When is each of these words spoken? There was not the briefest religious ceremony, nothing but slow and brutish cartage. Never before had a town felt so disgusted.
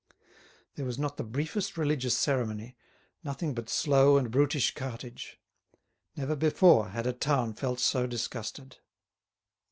There 0.77 0.85
was 0.87 0.97
not 0.97 1.17
the 1.17 1.23
briefest 1.23 1.77
religious 1.77 2.17
ceremony, 2.17 2.75
nothing 3.23 3.53
but 3.53 3.69
slow 3.69 4.17
and 4.17 4.31
brutish 4.31 4.73
cartage. 4.73 5.39
Never 6.15 6.35
before 6.35 6.87
had 6.87 7.05
a 7.05 7.13
town 7.13 7.53
felt 7.53 7.79
so 7.79 8.07
disgusted. 8.07 8.77